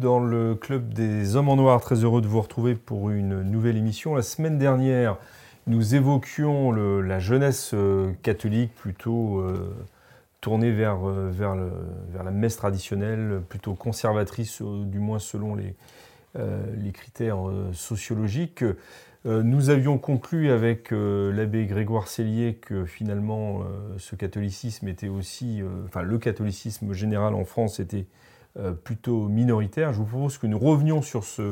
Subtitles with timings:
[0.00, 1.80] dans le club des hommes en noir.
[1.80, 4.14] Très heureux de vous retrouver pour une nouvelle émission.
[4.14, 5.18] La semaine dernière,
[5.66, 9.76] nous évoquions la jeunesse euh, catholique plutôt euh,
[10.40, 11.54] tournée vers, euh, vers,
[12.24, 15.74] la messe traditionnelle, plutôt conservatrice, du moins selon les,
[16.34, 17.38] les critères
[17.72, 18.64] sociologiques.
[19.26, 23.64] Nous avions conclu avec l'abbé Grégoire Cellier que finalement
[23.98, 28.06] ce catholicisme était aussi, enfin le catholicisme général en France était
[28.84, 29.92] plutôt minoritaire.
[29.92, 31.50] Je vous propose que nous revenions sur ce,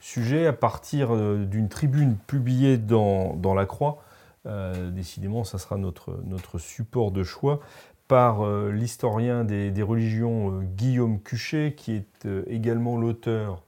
[0.00, 4.02] sujet à partir euh, d'une tribune publiée dans, dans La Croix.
[4.46, 7.60] Euh, décidément, ça sera notre, notre support de choix
[8.06, 13.62] par euh, l'historien des, des, religions Guillaume Cuchet, qui est également l'auteur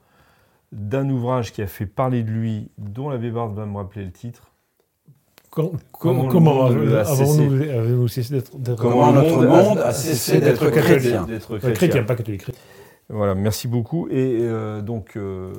[0.71, 4.11] d'un ouvrage qui a fait parler de lui, dont la Bébarde va me rappeler le
[4.11, 4.50] titre.
[5.51, 12.15] Comment, comment avons-nous cessé d'être Comment notre monde a cessé d'être chrétien, chrétien, chrétien, pas
[12.15, 12.45] catholique.
[13.11, 14.07] Voilà, merci beaucoup.
[14.07, 15.51] Et euh, donc, euh,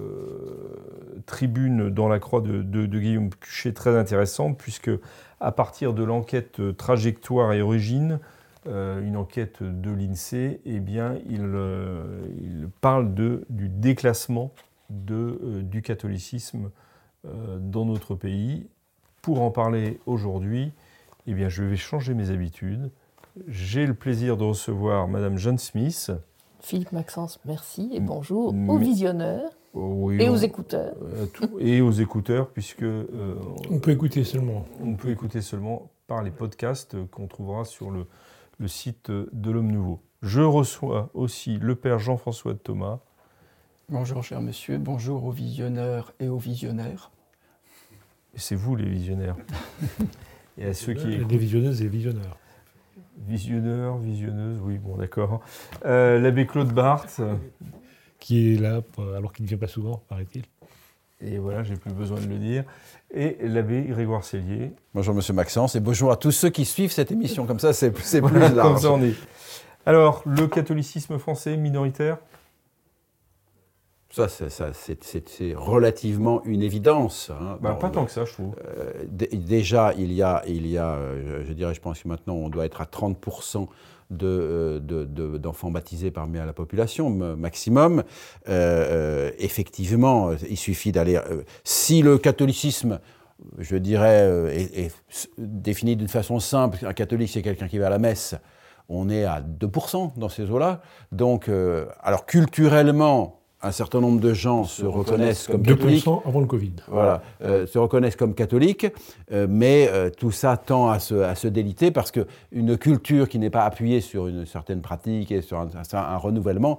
[1.27, 4.91] tribune dans la croix de, Guillaume Cuchet, très intéressante, puisque
[5.39, 8.21] à partir de l'enquête Trajectoire et Origine,
[8.67, 14.55] euh, une enquête de l'INSEE, eh bien, il, parle de, du déclassement
[14.89, 16.71] de, du catholicisme
[17.25, 18.67] dans notre pays.
[19.23, 20.73] Pour en parler aujourd'hui,
[21.29, 22.91] eh bien, je vais changer mes habitudes.
[23.47, 26.11] J'ai le plaisir de recevoir Madame Jeanne Smith.
[26.59, 30.97] Philippe Maxence, merci et bonjour aux visionneurs et aux écouteurs.
[31.03, 31.27] Euh,
[31.61, 32.83] et aux écouteurs, puisque...
[32.83, 33.37] Euh,
[33.71, 34.65] on peut écouter seulement.
[34.83, 38.07] On peut écouter seulement par les podcasts qu'on trouvera sur le,
[38.59, 40.01] le site de l'Homme Nouveau.
[40.23, 42.99] Je reçois aussi le Père Jean-François de Thomas.
[43.89, 47.13] Bonjour cher monsieur, bonjour aux visionneurs et aux visionnaires.
[48.35, 49.37] C'est vous les visionnaires.
[50.59, 51.19] et à ceux qui...
[51.19, 52.39] Les visionneuses et les visionneurs.
[53.27, 55.41] Visionneur, visionneuse, oui, bon, d'accord.
[55.85, 57.21] Euh, l'abbé Claude Barthes.
[58.19, 58.81] Qui est là,
[59.17, 60.45] alors qu'il ne vient pas souvent, paraît-il.
[61.21, 62.65] Et voilà, j'ai plus besoin de le dire.
[63.13, 64.73] Et l'abbé Grégoire Cellier.
[64.95, 67.47] Bonjour, monsieur Maxence, et bonjour à tous ceux qui suivent cette émission.
[67.47, 68.87] Comme ça, c'est plus large.
[69.85, 72.19] Alors, le catholicisme français minoritaire?
[74.13, 77.31] Ça, c'est relativement une évidence.
[77.31, 77.59] Hein.
[77.63, 78.55] Bah, pas tant que ça, je trouve.
[78.79, 82.35] Euh, déjà, il y a, il y a euh, je dirais, je pense que maintenant,
[82.35, 83.69] on doit être à 30%
[84.23, 84.79] euh,
[85.39, 88.03] d'enfants de, baptisés parmi la population maximum.
[88.47, 91.19] effectivement, il suffit d'aller.
[91.65, 93.01] si le catholicisme,
[93.59, 94.95] je dirais, est, est
[95.39, 98.35] défini d'une façon simple, un catholique, c'est quelqu'un qui va à la messe.
[98.91, 100.83] On est à 2% dans ces eaux-là.
[101.13, 101.49] Donc,
[102.03, 106.05] alors culturellement, un certain nombre de gens se, reconnaissent, comme catholiques.
[106.25, 106.73] avant le Covid.
[106.89, 108.87] Voilà, euh, se reconnaissent comme catholiques,
[109.31, 113.39] euh, mais euh, tout ça tend à se, à se déliter parce qu'une culture qui
[113.39, 116.79] n'est pas appuyée sur une certaine pratique et sur un, renouvellement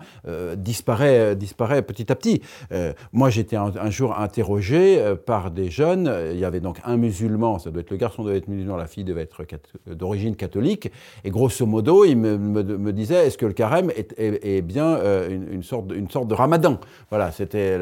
[0.57, 2.41] disparaît, disparaît petit à petit.
[3.11, 6.11] moi, j'étais un, jour interrogé par des jeunes.
[6.31, 8.87] Il y avait donc un musulman, ça doit être le garçon devait être musulman, la
[8.87, 9.43] fille devait être
[9.87, 10.91] d'origine catholique.
[11.23, 14.99] Et grosso modo, il me, me, disait est-ce que le carême est, est, bien
[15.29, 16.72] une, une, sorte, une sorte de ramadan?
[17.09, 17.79] Voilà, c'était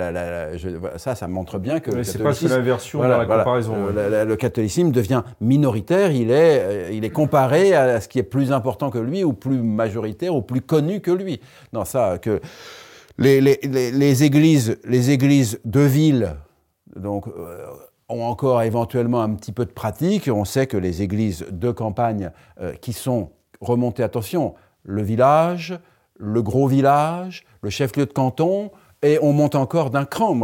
[0.97, 2.03] ça, ça montre bien que.
[2.03, 3.75] c'est pas l'inversion voilà, la comparaison.
[3.87, 8.51] Le, catholicisme devient minoritaire, il est, euh, il est comparé à ce qui est plus
[8.51, 11.41] important que lui, ou plus majoritaire, ou plus connu que lui.
[11.73, 12.39] Non, ça, que
[13.17, 16.35] les, les, les églises, les églises de ville,
[16.95, 17.27] donc.
[17.27, 17.65] Euh,
[18.11, 20.29] ont encore éventuellement un petit peu de pratique.
[20.31, 23.31] On sait que les églises de campagne euh, qui sont
[23.61, 25.79] remontées, attention, le village,
[26.21, 28.71] le gros village, le chef-lieu de canton,
[29.01, 30.35] et on monte encore d'un cran.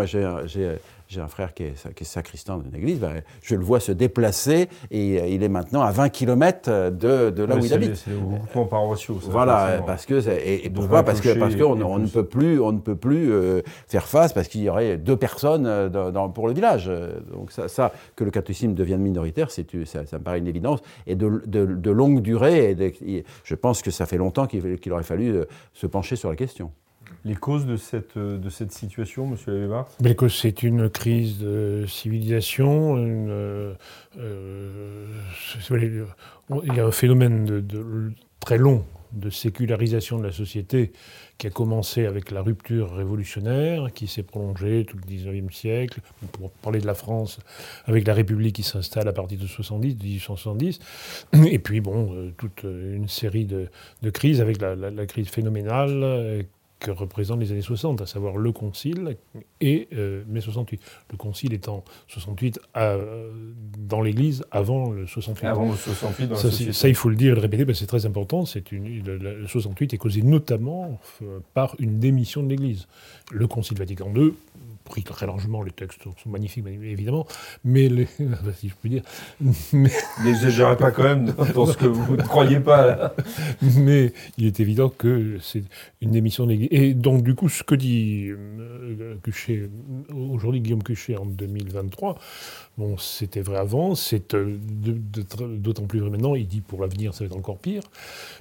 [1.07, 3.91] J'ai un frère qui est, qui est sacristain d'une église, ben, je le vois se
[3.91, 7.95] déplacer et euh, il est maintenant à 20 km de, de là où il habite.
[7.95, 9.19] C'est le paroissiaux.
[9.23, 11.03] Voilà, parce que et, pourquoi?
[11.03, 14.33] Parce que parce qu'on on ne peut plus on ne peut plus euh, faire face
[14.33, 16.91] parce qu'il y aurait deux personnes euh, dans, pour le village.
[17.31, 20.81] Donc ça, ça, que le catholicisme devienne minoritaire, c'est ça, ça, me paraît une évidence
[21.05, 22.75] et de, de, de longue durée.
[23.05, 25.41] Et je pense que ça fait longtemps qu'il aurait fallu
[25.73, 26.71] se pencher sur la question.
[27.25, 31.39] Les causes de cette, euh, de cette situation, Monsieur Lavébar Les causes, c'est une crise
[31.39, 32.95] de civilisation.
[32.97, 33.73] Euh,
[34.17, 35.05] euh,
[35.69, 40.91] il y a un phénomène de, très long de sécularisation de la société
[41.37, 46.01] qui a commencé avec la rupture révolutionnaire, qui s'est prolongée tout le XIXe siècle,
[46.33, 47.39] pour parler de la France,
[47.85, 50.79] avec la République qui s'installe à partir de 70, 1870,
[51.45, 53.69] et puis bon, toute une série de,
[54.11, 56.45] crises, avec la crise phénoménale
[56.79, 59.17] que représentent les années 60, à savoir le Concile
[59.61, 60.81] et euh, mai 68.
[61.11, 62.59] Le Concile étant 68
[63.77, 65.47] dans l'Église avant le 68.
[65.47, 66.73] Avant le 68 dans ça, la.
[66.73, 68.45] Ça, il faut le dire et le répéter, parce que c'est très important.
[68.45, 72.87] C'est une, le, 68 est causé notamment euh, par une démission de l'Église.
[73.31, 74.33] Le Concile Vatican II
[74.87, 77.27] pris très largement, les textes sont magnifiques, évidemment,
[77.63, 78.05] mais les,
[78.55, 79.03] si je puis dire.
[79.73, 79.91] Mais...
[80.23, 83.13] N'exagérez pas quand même dans ce que vous ne croyez pas.
[83.77, 85.63] Mais il est évident que c'est
[86.01, 86.47] une émission.
[86.49, 89.15] Et donc, du coup, ce que dit euh,
[90.13, 92.17] aujourd'hui Guillaume Cuchet en 2023,
[92.77, 94.57] bon, c'était vrai avant, c'est euh,
[95.57, 97.81] d'autant plus vrai maintenant, il dit pour l'avenir ça va être encore pire,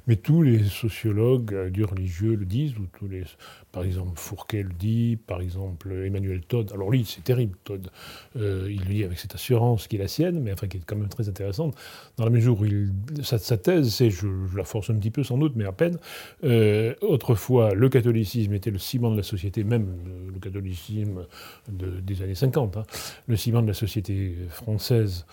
[0.07, 3.25] mais tous les sociologues euh, du religieux le disent, ou tous les
[3.73, 6.71] par exemple, Fourquet le dit, par exemple, Emmanuel Todd.
[6.73, 7.91] Alors lui, c'est terrible, Todd.
[8.37, 10.85] Euh, il le dit avec cette assurance qui est la sienne, mais enfin qui est
[10.87, 11.75] quand même très intéressante,
[12.17, 12.65] dans la mesure où
[13.23, 15.99] sa, thèse, c'est, je, la force un petit peu sans doute, mais à peine,
[17.03, 19.89] autrefois, le catholicisme était le ciment de la société, même
[20.33, 21.27] le, catholicisme
[21.69, 22.85] des années 50, hein.
[23.27, 25.27] le ciment de la société française,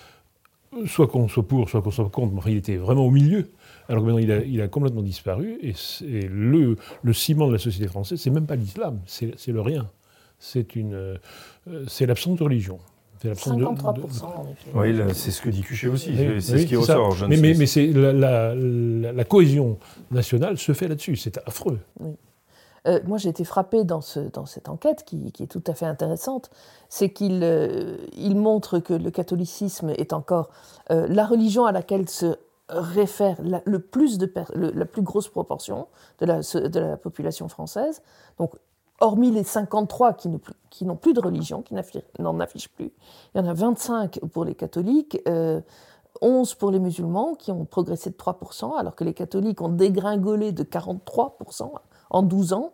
[0.85, 3.49] soit qu'on soit pour, soit qu'on soit contre, mais enfin, il était vraiment au milieu.
[3.89, 5.59] Alors que maintenant, il a, complètement disparu.
[5.61, 5.73] Et,
[6.27, 9.89] le, le, ciment de la société française, c'est même pas l'islam, c'est le rien.
[10.39, 11.17] C'est une, euh,
[11.87, 12.79] c'est l'absence de religion.
[13.23, 14.69] 53%, en effet.
[14.73, 16.11] Oui, c'est ce que dit Cuchet aussi.
[16.41, 17.15] c'est ce qui ressort.
[17.29, 19.77] mais, mais, mais c'est la, la, cohésion
[20.11, 21.15] nationale se fait là-dessus.
[21.15, 21.79] C'est affreux.
[22.87, 25.85] Euh, moi, j'ai été frappé dans, ce, dans cette enquête, qui, est tout à fait
[25.85, 26.49] intéressante,
[26.89, 27.97] c'est qu'il euh,
[28.35, 30.49] montre que le catholicisme est encore
[30.89, 32.35] la religion à laquelle se
[32.69, 35.87] réfère la, le plus de la plus grosse proportion
[36.19, 36.25] de
[36.79, 38.01] la, population française.
[38.37, 38.53] Donc,
[38.99, 41.73] hormis les 53 qui, n'ont plus de religion, qui
[42.19, 42.91] n'en affichent plus,
[43.33, 47.65] il y en a 25 pour les catholiques, 11 euh, pour les musulmans qui ont
[47.65, 51.71] progressé de 3%, alors que les catholiques ont dégringolé de 43%
[52.13, 52.71] en 12 ans.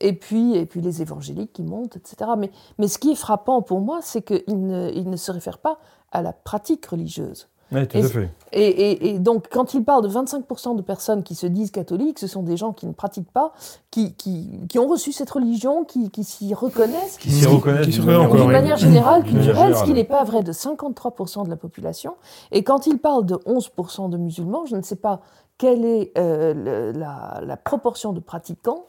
[0.00, 2.32] Et puis, et puis les évangéliques qui montent, etc.
[2.36, 5.78] Mais, mais ce qui est frappant pour moi, c'est qu'ils ne, ne se réfèrent pas
[6.12, 7.48] à la pratique religieuse.
[7.72, 8.30] Oui, tout et, à fait.
[8.52, 12.42] Et, donc, quand il parle de 25% de personnes qui se disent catholiques, ce sont
[12.42, 13.52] des gens qui ne pratiquent pas,
[13.90, 17.16] qui, qui, qui ont reçu cette religion, qui, qui s'y reconnaissent.
[17.18, 21.50] Qui s'y reconnaissent d'une manière générale, culturelle, ce qui n'est pas vrai de 53% de
[21.50, 22.14] la population.
[22.52, 25.20] Et quand il parle de 11% de musulmans, je ne sais pas
[25.58, 28.86] quelle est euh, la, la proportion de pratiquants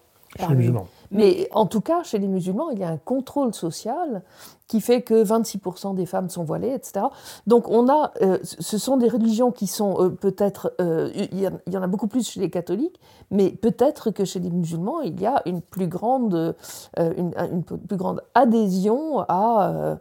[1.11, 4.21] mais en tout cas, chez les musulmans, il y a un contrôle social
[4.67, 7.05] qui fait que 26% des femmes sont voilées, etc.
[7.47, 11.81] Donc on a, euh, ce sont des religions qui sont euh, peut-être, il y, en
[11.81, 12.99] a beaucoup plus chez les catholiques,
[13.31, 16.55] mais peut-être que chez les musulmans, il y a une plus grande,
[16.97, 19.99] une, plus grande adhésion à,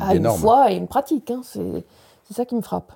[0.00, 1.30] à une foi et une pratique.
[1.30, 1.42] Hein.
[1.44, 2.92] C'est ça qui me frappe.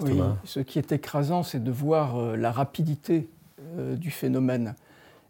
[0.00, 3.28] Oui, ce qui est écrasant, c'est de voir la rapidité
[3.78, 4.74] du phénomène.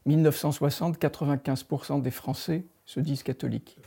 [0.07, 3.79] 1960, 95% des Français se disent catholiques.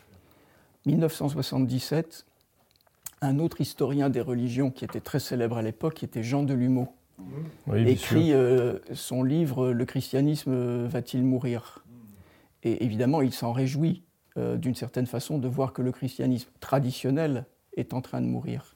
[0.85, 2.25] 1977,
[3.21, 6.89] un autre historien des religions qui était très célèbre à l'époque, qui était Jean Delumeau,
[7.75, 11.83] écrit euh, son livre Le christianisme va-t-il mourir?
[12.63, 14.03] Et évidemment, il s'en réjouit
[14.37, 17.45] euh, d'une certaine façon de voir que le christianisme traditionnel
[17.77, 18.74] est en train de mourir.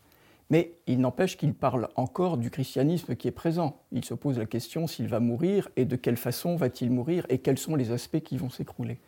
[0.50, 3.82] Mais il n'empêche qu'il parle encore du christianisme qui est présent.
[3.91, 7.38] Il se pose la question s'il va mourir et de quelle façon va-t-il mourir et
[7.38, 9.00] quels sont les aspects qui vont s'écrouler.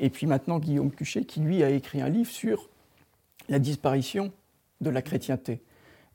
[0.00, 2.68] Et puis maintenant Guillaume Cuchet qui lui a écrit un livre sur
[3.48, 4.32] la disparition
[4.80, 5.62] de la chrétienté.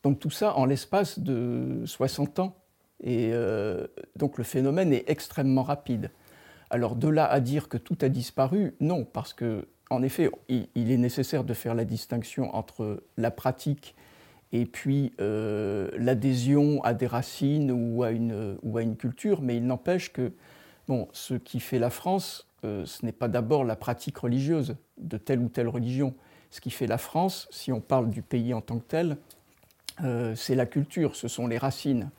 [0.03, 2.55] Donc tout ça en l'espace de 60 ans.
[3.01, 6.12] Et euh, donc le phénomène est extrêmement rapide.
[6.70, 10.91] Alors de là à dire que tout a disparu, non, parce que en effet, il
[10.91, 13.96] est nécessaire de faire la distinction entre la pratique
[14.62, 19.57] et puis euh, l'adhésion à des racines ou à une, ou à une culture, mais
[19.57, 20.31] il n'empêche que
[20.88, 25.17] bon, ce qui fait la France, euh, ce n'est pas d'abord la pratique religieuse de
[25.17, 26.13] telle ou telle religion.
[26.51, 29.17] Ce qui fait la France, si on parle du pays en tant que tel,
[30.03, 32.09] euh, c'est la culture, ce sont les racines.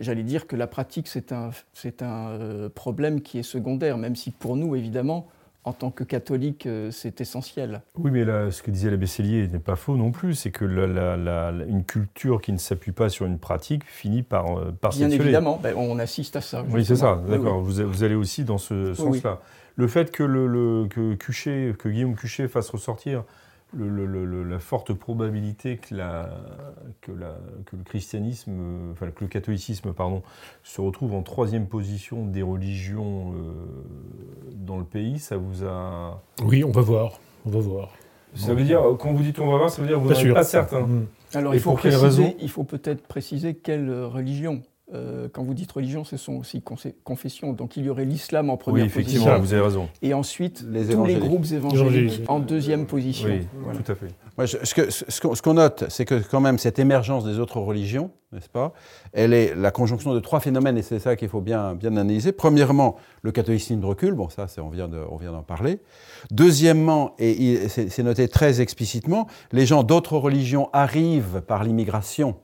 [0.00, 1.52] J'allais dire que la pratique, c'est un,
[2.00, 5.28] un problème qui est secondaire, même si pour nous, évidemment,
[5.66, 7.82] en tant que catholique, euh, c'est essentiel.
[7.98, 10.34] Oui, mais là, ce que disait l'abbé Cellier n'est pas faux non plus.
[10.34, 14.92] C'est que une culture qui ne s'appuie pas sur une pratique finit par, euh, par
[14.92, 16.64] Bien évidemment, ben, on assiste à ça.
[16.70, 17.60] Oui, c'est ça, d'accord.
[17.60, 19.40] Vous, allez aussi dans ce sens-là.
[19.74, 23.24] Le fait que, le, que, que Guillaume Cuchet fasse ressortir
[23.74, 25.94] la forte probabilité que,
[27.00, 30.22] que, le christianisme, enfin que le catholicisme, pardon,
[30.62, 33.52] se retrouve en troisième position des religions euh,
[34.54, 37.90] dans le pays, ça vous a Oui, on va voir, on va voir.
[38.34, 40.34] Ça veut dire, quand vous dites on va voir, ça veut dire que vous n'êtes
[40.34, 40.86] pas certain.
[41.34, 41.76] Alors il faut,
[42.40, 44.62] il faut peut-être préciser quelle religion.
[44.94, 47.52] Euh, quand vous dites religion, ce sont aussi confessions.
[47.52, 49.88] Donc il y aurait l'islam en première oui, effectivement, vous avez raison.
[50.00, 53.28] Et ensuite, les tous les groupes évangéliques en deuxième position.
[53.28, 54.14] Oui, tout à fait.
[55.08, 58.74] ce qu'on note, c'est que quand même cette émergence des autres religions, n'est-ce pas
[59.12, 62.30] Elle est la conjonction de trois phénomènes, et c'est ça qu'il faut bien, bien analyser.
[62.30, 65.80] Premièrement, le catholicisme recule, bon ça, on vient d'en parler.
[66.30, 72.36] Deuxièmement, et c'est noté très explicitement, les gens d'autres religions arrivent par l'immigration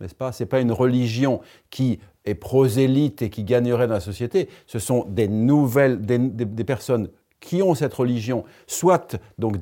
[0.00, 0.32] n'est-ce pas?
[0.32, 1.40] Ce n'est pas une religion
[1.70, 4.48] qui est prosélyte et qui gagnerait dans la société.
[4.66, 7.08] Ce sont des nouvelles, des, personnes
[7.40, 9.58] qui ont cette religion, soit donc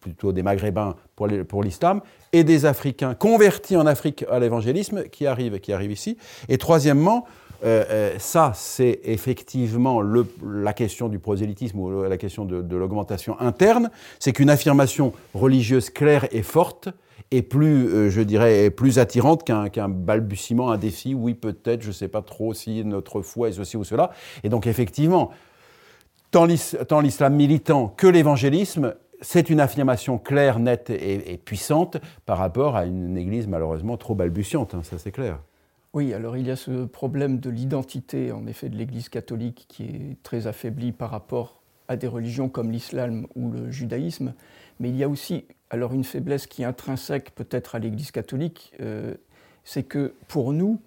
[0.00, 2.00] plutôt des Maghrébins pour l'islam,
[2.32, 6.18] et des Africains convertis en Afrique à l'évangélisme qui arrivent, qui arrivent ici.
[6.48, 7.26] Et troisièmement,
[7.64, 12.76] euh, euh, ça, c'est effectivement le, la question du prosélytisme ou la question de, de
[12.76, 13.90] l'augmentation interne.
[14.18, 16.88] C'est qu'une affirmation religieuse claire et forte
[17.30, 21.14] est plus, euh, je dirais, plus attirante qu'un balbutiement, un défi.
[21.14, 24.10] Oui, peut-être, je ne sais pas trop si notre foi est ceci ou cela.
[24.42, 25.30] Et donc, effectivement,
[26.30, 26.46] tant
[27.00, 33.16] l'islam militant que l'évangélisme, c'est une affirmation claire, nette et, puissante par rapport à une
[33.16, 35.38] Église malheureusement trop balbutiante, hein, ça c'est clair.
[35.94, 39.84] Oui, alors il y a ce problème de l'identité, en effet, de l'Église catholique qui
[39.84, 44.34] est très affaiblie par rapport à des religions comme l'islam ou le judaïsme,
[44.80, 48.72] mais il y a aussi alors une faiblesse qui est intrinsèque peut-être à l'Église catholique,
[48.80, 49.14] euh,
[49.64, 50.80] c'est que pour nous,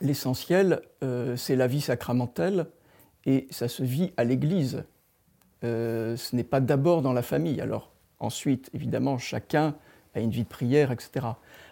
[0.00, 2.66] l'essentiel, euh, c'est la vie sacramentelle
[3.24, 4.84] et ça se vit à l'Église.
[5.64, 7.60] Euh, ce n'est pas d'abord dans la famille.
[7.60, 9.74] Alors ensuite, évidemment, chacun
[10.14, 11.26] a une vie de prière, etc.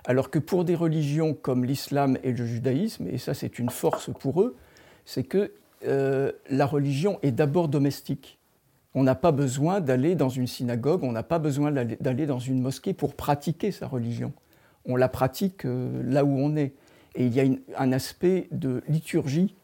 [0.04, 4.10] Alors que pour des religions comme l'islam et le judaïsme, et ça c'est une force
[4.18, 4.56] pour eux,
[5.04, 5.52] c'est que
[5.86, 8.38] la religion est d'abord domestique.
[8.94, 12.60] On n'a pas besoin d'aller dans une synagogue, on n'a pas besoin d'aller dans une
[12.60, 14.32] mosquée pour pratiquer sa religion.
[14.86, 16.74] On la pratique euh, là où on est.
[17.16, 17.44] Et il y a
[17.76, 19.54] un aspect de liturgie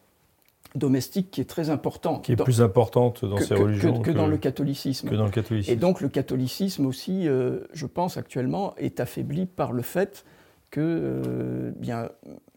[0.75, 2.19] domestique qui est très important.
[2.19, 5.09] Qui est plus importante dans ces religions que, dans le catholicisme.
[5.09, 5.71] Que dans le catholicisme.
[5.71, 10.25] Et donc le catholicisme aussi, euh, je pense actuellement, est affaibli par le fait
[10.71, 12.09] que euh, bien,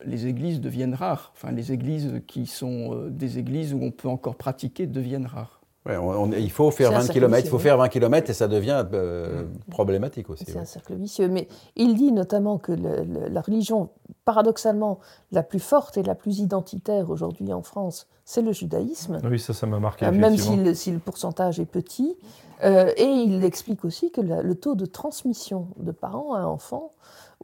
[0.05, 1.33] les églises deviennent rares.
[1.37, 6.51] Enfin, les églises qui sont des églises où on peut encore pratiquer deviennent rares il
[6.51, 10.45] faut faire 20 km, il faut faire 20 km et ça devient euh, problématique aussi.
[10.47, 11.29] C'est un cercle vicieux.
[11.29, 13.91] Mais il dit notamment que la religion,
[14.25, 14.99] paradoxalement,
[15.31, 19.21] la plus forte et la plus identitaire aujourd'hui en France, c'est le judaïsme.
[19.25, 20.07] Oui, ça, ça m'a marqué.
[20.07, 22.17] Euh, même si le, si le, pourcentage est petit.
[22.63, 26.93] Euh, et il explique aussi que le taux de transmission de parents à enfants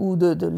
[0.00, 0.50] ou de, de,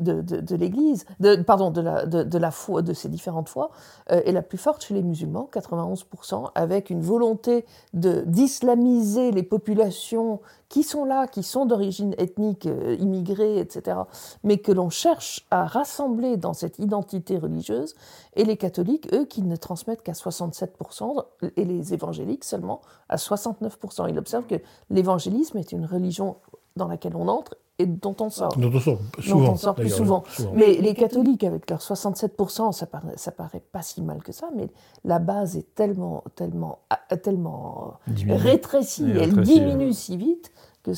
[0.00, 1.06] de, de l'Église,
[1.46, 3.70] pardon, de la, de, la foi, de ces différentes foi,
[4.10, 7.64] euh, est la plus forte chez les musulmans, 91%, avec une volonté
[7.94, 13.98] d'islamiser les populations qui sont là, qui sont d'origine ethnique, euh, immigrée, etc.,
[14.42, 17.94] mais que l'on cherche à rassembler dans cette identité religieuse,
[18.34, 21.24] et les catholiques, eux, qui ne transmettent qu'à 67%,
[21.56, 24.10] et les évangéliques seulement à 69%.
[24.10, 24.56] Il observe que
[24.90, 26.36] l'évangélisme est une religion
[26.74, 28.56] dans laquelle on entre et dont on sort.
[28.56, 30.24] Dont on sort, souvent, on sort plus souvent.
[30.54, 34.48] Mais les catholiques, avec leurs 67%, ça paraît, ça paraît pas si mal que ça,
[34.54, 34.68] mais
[35.04, 37.94] la base est tellement, tellement, ah, tellement
[38.28, 40.92] rétrécie, elle diminue si vite que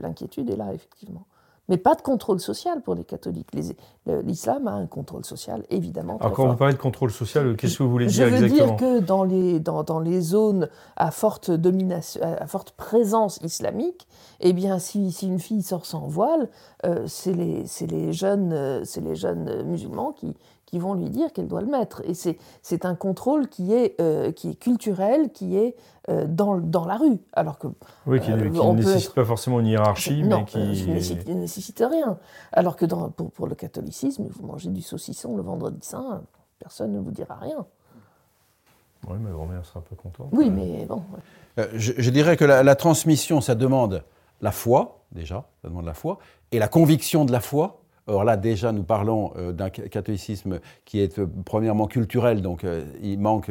[0.00, 1.26] l'inquiétude est là, effectivement.
[1.68, 3.48] Mais pas de contrôle social pour les catholiques.
[4.06, 6.18] L'islam a un contrôle social, évidemment.
[6.18, 8.68] Alors, quand vous parlez de contrôle social, qu'est-ce que vous voulez dire exactement Je veux
[8.68, 14.08] dire que dans les, dans, dans, les zones à forte, domination, à forte présence islamique,
[14.40, 16.48] eh bien, si, si une fille sort sans voile,
[16.84, 20.34] euh, c'est les, les, jeunes, euh, les jeunes musulmans qui,
[20.72, 22.02] qui vont lui dire qu'elle doit le mettre.
[22.06, 25.76] Et c'est un contrôle qui est, euh, qui est culturel, qui est
[26.08, 27.18] euh, dans, dans, la rue.
[27.34, 27.66] Alors que,
[28.06, 30.86] oui, qui, euh, ne nécessite pas forcément une hiérarchie, non, mais qui...
[31.28, 32.16] ne nécessite, rien.
[32.52, 36.22] Alors que dans, pour, pour, le catholicisme, vous mangez du saucisson le vendredi saint,
[36.58, 37.66] personne ne vous dira rien.
[39.08, 40.28] Oui, ma grand-mère sera pas contente.
[40.32, 41.02] Oui, mais bon.
[41.74, 44.04] Je, je, dirais que la, la transmission, ça demande
[44.40, 46.18] la foi, déjà, ça demande la foi,
[46.50, 51.00] et la conviction de la foi, Or là, déjà, nous parlons euh, d'un catholicisme qui
[51.00, 53.50] est euh, premièrement culturel, donc euh, il manque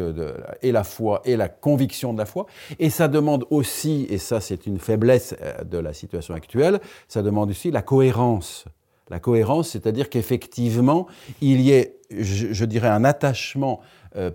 [0.61, 2.47] et la foi et la conviction de la foi.
[2.77, 7.49] Et ça demande aussi, et ça c'est une faiblesse de la situation actuelle, ça demande
[7.49, 8.65] aussi la cohérence
[9.09, 11.07] La cohérence, c'est-à-dire qu'effectivement,
[11.39, 13.79] il y ait, je, dirais, un attachement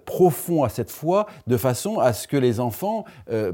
[0.07, 3.05] profond à cette foi, de façon à ce que les enfants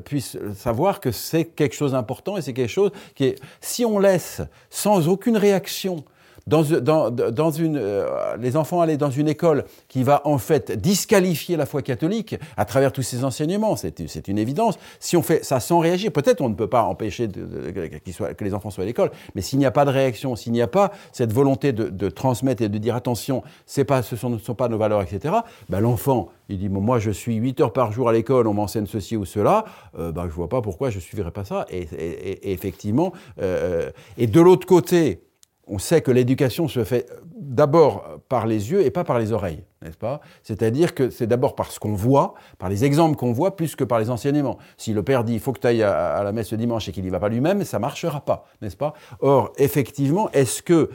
[0.04, 3.42] puissent savoir que c'est quelque chose d'important et c'est quelque chose qui est...
[3.60, 6.04] Si on laisse sans aucune réaction
[6.46, 11.66] dans, une, euh, les enfants allaient dans une école qui va en fait disqualifier la
[11.66, 14.78] foi catholique à travers tous ces enseignements, c'est une évidence.
[15.00, 18.70] Si on fait ça sans réagir, peut-être on ne peut pas empêcher que les enfants
[18.70, 21.32] soient à l'école, mais s'il n'y a pas de réaction, s'il n'y a pas cette
[21.32, 23.80] volonté de, transmettre et de dire attention, ce
[24.26, 25.34] ne sont pas nos valeurs, etc.,
[25.68, 28.86] ben l'enfant, il dit moi je suis 8 heures par jour à l'école, on m'enseigne
[28.86, 29.64] ceci ou cela,
[29.98, 31.66] euh, ben, je ne vois pas pourquoi je ne suivrai pas ça.
[31.70, 35.22] Et, effectivement, euh, et de l'autre côté,
[35.66, 39.64] on sait que l'éducation se fait d'abord par les yeux et pas par les oreilles,
[39.82, 40.20] n'est-ce pas?
[40.42, 43.84] C'est-à-dire que c'est d'abord par ce qu'on voit, par les exemples qu'on voit, plus que
[43.84, 44.58] par les enseignements.
[44.76, 46.92] Si le père dit il faut que tu ailles à, la messe ce dimanche et
[46.92, 48.94] qu'il n'y va pas lui-même, ça marchera pas, n'est-ce pas?
[49.20, 50.90] Or, effectivement, est-ce que,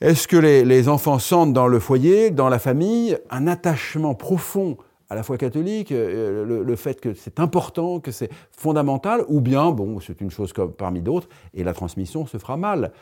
[0.00, 4.76] est que les, enfants sentent dans le foyer, dans la famille, un attachement profond
[5.10, 9.40] à la foi catholique, euh, le, le fait que c'est important, que c'est fondamental, ou
[9.40, 12.92] bien, bon, c'est une chose comme parmi d'autres, et la transmission se fera mal?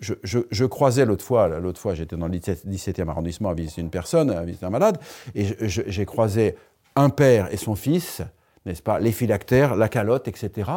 [0.00, 4.30] Je, croisais l'autre fois, l'autre fois j'étais dans le 17e arrondissement à visiter une personne,
[4.30, 4.98] à visiter un malade,
[5.34, 6.56] et j'ai croisé
[6.96, 8.22] un père et son fils,
[8.66, 10.70] n'est-ce pas, les phylactères, la calotte, etc.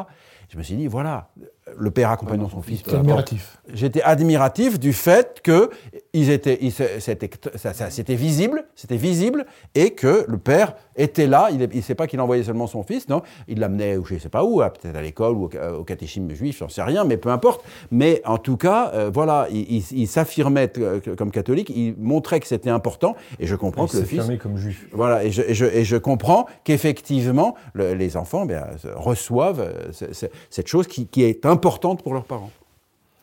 [0.50, 1.30] Je me suis dit, voilà,
[1.78, 2.84] le père accompagnant son fils.
[2.94, 3.58] admiratif.
[3.74, 5.70] J'étais admiratif du fait que
[6.14, 11.50] ils étaient, c'était visible, c'était visible, et que le père était là.
[11.52, 13.22] Il ne sait pas qu'il envoyait seulement son fils, non?
[13.48, 16.70] Il l'amenait, je ne sais pas où, peut-être à l'école ou au, catéchisme juif, j'en
[16.70, 17.64] sais rien, mais peu importe.
[17.92, 20.72] Mais en tout cas, euh, voilà, il, s'affirmait
[21.18, 24.24] comme catholique, il montrait que c'était important, et je comprends que le fils.
[24.42, 24.88] comme juif.
[24.92, 28.66] Voilà, et je, et je, comprends qu'effectivement, les enfants bien,
[28.96, 30.12] reçoivent euh,
[30.50, 32.52] cette chose qui, qui est importante pour leurs parents.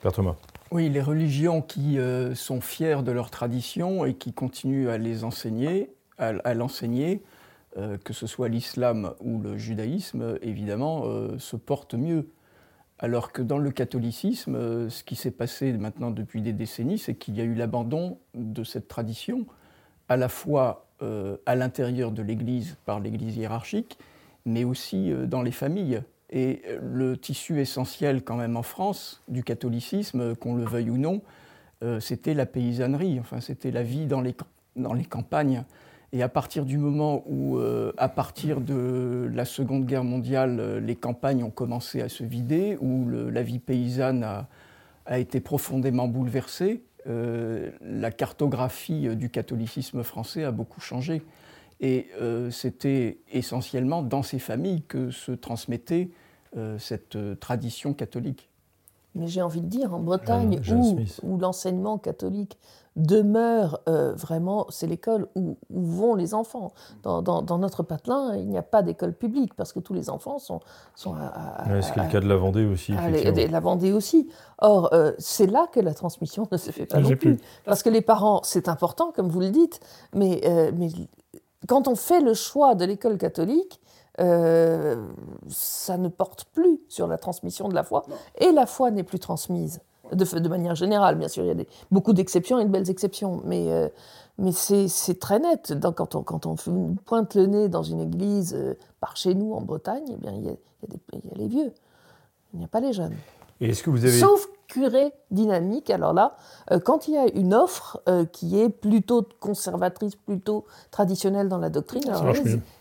[0.00, 0.36] Père Thomas.
[0.70, 5.24] Oui, les religions qui euh, sont fières de leur tradition et qui continuent à les
[5.24, 7.22] enseigner, à, l'enseigner,
[7.76, 12.28] euh, que ce soit l'islam ou le judaïsme, évidemment, euh, se portent mieux.
[13.00, 17.36] Alors que dans le catholicisme, ce qui s'est passé maintenant depuis des décennies, c'est qu'il
[17.36, 19.46] y a eu l'abandon de cette tradition,
[20.08, 20.86] à la fois
[21.46, 23.98] à l'intérieur de l'Église par l'Église hiérarchique,
[24.44, 26.02] mais aussi dans les familles.
[26.30, 31.22] Et le tissu essentiel quand même en France du catholicisme, qu'on le veuille ou non,
[31.82, 34.34] euh, c'était la paysannerie, enfin c'était la vie dans les,
[35.04, 35.64] campagnes.
[36.12, 40.80] Et à partir du moment où, euh, à partir de la Seconde Guerre mondiale, euh,
[40.80, 44.26] les campagnes ont commencé à se vider, où la vie paysanne
[45.06, 51.22] a été profondément bouleversée, la cartographie du catholicisme français a beaucoup changé.
[51.82, 52.10] Et
[52.50, 56.10] c'était essentiellement dans ces familles que se transmettait
[56.56, 58.50] euh, cette euh, tradition catholique.
[59.14, 62.58] Mais j'ai envie de dire, en Bretagne, où, où l'enseignement catholique
[62.96, 66.72] demeure euh, vraiment, c'est l'école où, vont les enfants.
[67.04, 70.40] Dans, dans, notre patelin, il n'y a pas d'école publique parce que tous les enfants
[70.40, 70.58] sont,
[70.96, 71.66] sont à.
[71.76, 74.28] Est-ce que le cas de la Vendée aussi La Vendée aussi.
[74.58, 77.38] Or, c'est là que la transmission ne se fait pas non plus.
[77.64, 79.78] Parce que les parents, c'est important, comme vous le dites,
[80.12, 80.40] mais,
[80.76, 80.88] mais
[81.66, 83.80] quand on fait le choix de l'école catholique,
[84.18, 84.96] euh,
[85.48, 88.04] ça ne porte plus sur la transmission de la foi,
[88.38, 89.80] et la foi n'est plus transmise.
[90.12, 92.90] De, de, manière générale, bien sûr, il y a des, beaucoup d'exceptions et de belles
[92.90, 93.88] exceptions, mais, euh,
[94.38, 95.72] mais c'est très net.
[95.94, 96.56] quand, on, quand on
[97.04, 100.44] pointe le nez dans une église, euh, par chez nous en Bretagne, eh bien, il,
[100.44, 100.52] y a,
[101.12, 101.72] il y a les vieux,
[102.52, 103.14] il n'y a pas les jeunes.
[103.60, 104.18] Et est-ce que vous avez...
[104.18, 105.90] Sauf curé dynamique.
[105.90, 106.36] Alors là,
[106.70, 111.58] euh, quand il y a une offre euh, qui est plutôt conservatrice, plutôt traditionnelle dans
[111.58, 112.02] la doctrine,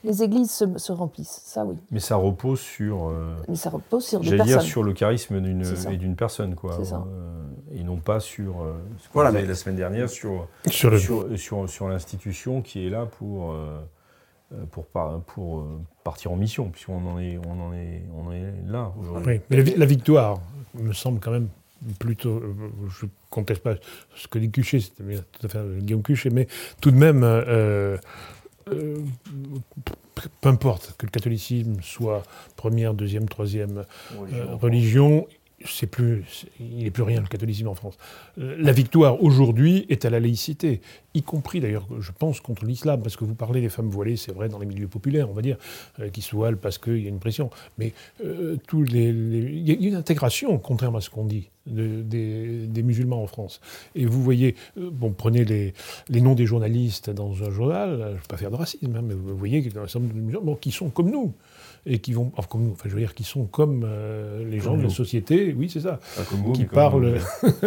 [0.04, 1.42] les, églises se, remplissent.
[1.44, 1.76] Ça, oui.
[1.92, 3.10] Mais ça repose sur.
[3.10, 4.48] Euh, Mais ça repose sur des personnes.
[4.48, 6.78] dire sur le charisme d'une et d'une personne, quoi.
[7.74, 8.54] et non pas sur.
[9.00, 10.98] ce qu'on voilà, la semaine dernière sur sur,
[11.38, 13.56] sur, sur, l'institution qui est là pour.
[14.72, 14.86] Pour,
[15.28, 15.64] pour,
[16.04, 19.36] partir en mission, puisqu'on en est, on en est, on est là aujourd'hui.
[19.36, 20.40] Oui, mais la victoire
[20.74, 21.50] me semble quand même
[22.00, 22.54] plutôt, euh,
[23.00, 23.76] je ne conteste pas
[24.16, 26.48] ce que dit Cuchet, c'était tout à fait Guillaume Cuchet, mais
[26.82, 27.98] tout de même, euh,
[28.72, 28.98] euh,
[30.42, 32.24] peu importe que le catholicisme soit
[32.56, 33.86] première, deuxième, troisième
[34.62, 35.28] religion,
[35.66, 37.98] c'est plus, il n'est plus rien le catholicisme en France.
[38.38, 40.82] La victoire aujourd'hui est à la laïcité,
[41.14, 44.32] y compris d'ailleurs, je pense, contre l'islam, parce que vous parlez des femmes voilées, c'est
[44.32, 45.58] vrai, dans les milieux populaires, on va dire,
[46.14, 47.50] qui se voilent parce qu'il y a une pression.
[47.78, 47.94] Mais
[48.68, 51.50] tous les, il y a une intégration, contrairement à ce qu'on dit.
[51.66, 53.60] des, musulmans en France.
[53.96, 55.74] Et vous voyez, euh, bon, prenez les,
[56.10, 59.02] les noms des journalistes dans un journal, je ne vais pas faire de racisme, hein,
[59.04, 61.34] mais vous voyez qu'il y a un certain nombre de musulmans qui sont comme nous
[61.86, 64.60] et qui vont, enfin, comme nous, enfin, je veux dire, qui sont comme euh, les
[64.60, 66.00] gens de la société, oui, c'est ça,
[66.54, 67.16] qui parlent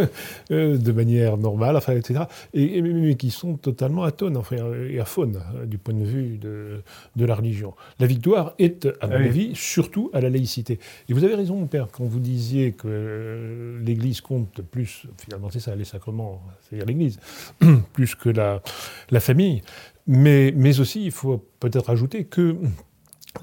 [0.51, 4.57] euh, de manière normale, enfin, etc., et, mais qui sont totalement atones, enfin,
[4.89, 6.83] et faune du point de vue de,
[7.17, 7.75] de, la religion.
[7.99, 10.79] La victoire est, à mon avis, surtout à la laïcité.
[11.09, 15.61] Et vous avez raison, mon père, quand vous disiez que l'Église compte plus, finalement, c'est
[15.61, 17.19] ça, les sacrements, c'est-à-dire l'Église,
[17.93, 18.63] plus que la,
[19.11, 19.63] la famille,
[20.07, 22.57] mais, mais aussi, il faut peut-être ajouter que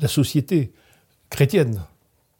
[0.01, 0.71] la société
[1.29, 1.81] chrétienne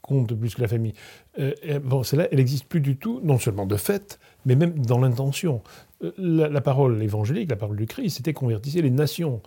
[0.02, 0.94] compte plus que la famille.
[1.38, 5.00] Euh, bon, celle-là, elle n'existe plus du tout, non seulement de fait, mais même dans
[5.00, 5.62] l'intention.
[6.04, 9.42] Euh, la, parole évangélique, la parole du Christ, c'était convertir les nations.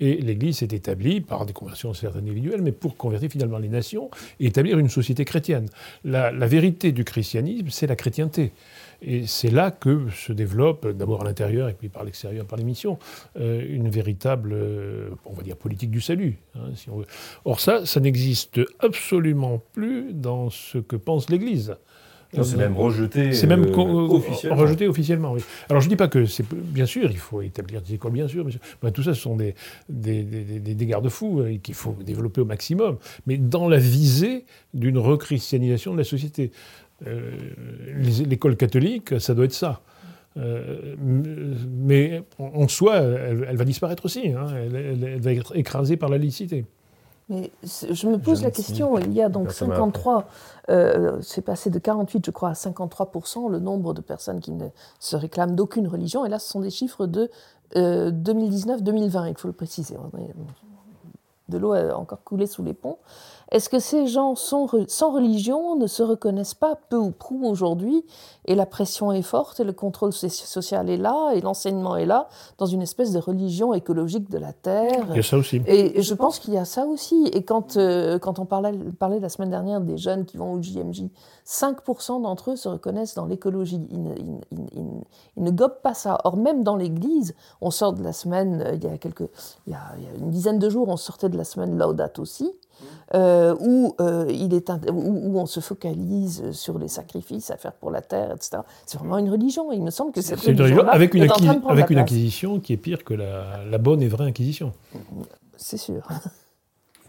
[0.00, 4.10] Et l'Église s'est établie par des conversions certes individuelles, mais pour convertir finalement les nations
[4.40, 5.68] et établir une société chrétienne.
[6.04, 8.52] la vérité du christianisme, c'est la chrétienté.
[9.02, 12.98] Et c'est là que se développe, d'abord à l'intérieur et puis par l'extérieur, par l'émission,
[13.38, 16.38] euh, une véritable, euh, on va dire, politique du salut.
[16.54, 17.06] Hein, si on veut.
[17.44, 21.76] Or ça, ça n'existe absolument plus dans ce que pense l'Église.
[22.32, 23.32] C'est même rejeté.
[23.32, 24.60] C'est même euh, officiellement.
[24.60, 25.32] rejeté officiellement.
[25.32, 25.40] Oui.
[25.70, 28.28] Alors je ne dis pas que c'est bien sûr, il faut établir des écoles, bien
[28.28, 28.46] sûr.
[28.82, 29.54] Mais tout ça, ce sont des,
[29.88, 35.92] des, des, des garde-fous qu'il faut développer au maximum, mais dans la visée d'une rechristianisation
[35.92, 36.50] de la société.
[37.06, 37.30] Euh,
[37.98, 39.80] l'école catholique, ça doit être ça.
[40.38, 44.32] Euh, mais en soi, elle, va disparaître aussi.
[44.32, 44.46] Hein.
[44.54, 46.64] Elle, va être écrasée par la laïcité.
[47.28, 50.28] Mais je me pose la question, il y a donc 53,
[50.68, 54.68] euh, c'est passé de 48, je crois, à 53% le nombre de personnes qui ne
[55.00, 56.24] se réclament d'aucune religion.
[56.24, 57.28] Et là, ce sont des chiffres de
[57.74, 59.96] 2019-2020, il faut le préciser.
[61.48, 62.98] De l'eau a encore coulé sous les ponts.
[63.52, 68.04] Est-ce que ces gens sont sans religion ne se reconnaissent pas peu ou prou aujourd'hui
[68.44, 72.28] et la pression est forte et le contrôle social est là et l'enseignement est là
[72.58, 75.06] dans une espèce de religion écologique de la terre?
[75.10, 75.62] Il y a ça aussi.
[75.66, 77.30] Et je pense qu'il y a ça aussi.
[77.32, 80.62] Et quand, euh, quand on parlait, parlait la semaine dernière des jeunes qui vont au
[80.62, 81.04] JMJ,
[81.46, 83.80] 5% d'entre eux se reconnaissent dans l'écologie.
[83.90, 86.18] Ils, ne gobent pas ça.
[86.24, 89.28] Or, même dans l'Église, on sort de la semaine, euh, il y a, quelques,
[89.66, 92.50] il y a, une dizaine de jours, on sortait de la semaine Laudate aussi.
[93.14, 97.90] Euh, où, euh, il est, où, on se focalise sur les sacrifices à faire pour
[97.90, 98.58] la terre, etc.
[98.84, 99.72] C'est vraiment une religion.
[99.72, 101.26] Il me semble que c'est une religion avec une,
[101.68, 104.72] avec une acquisition qui est pire que la, la bonne et vraie inquisition.
[105.56, 106.06] C'est sûr.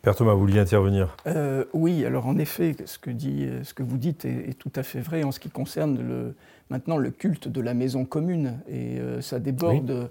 [0.08, 3.84] Père Thomas, vous vouliez intervenir euh, Oui, alors en effet, ce que, dit, ce que
[3.84, 6.34] vous dites est, tout à fait vrai en ce qui concerne le,
[6.70, 8.58] maintenant le culte de la maison commune.
[8.70, 10.10] Et ça déborde.